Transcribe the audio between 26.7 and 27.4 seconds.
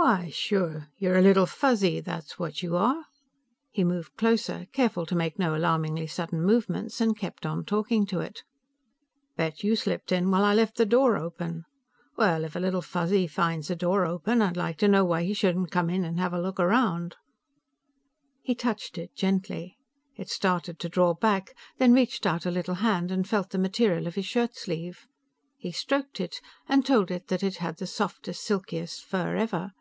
told it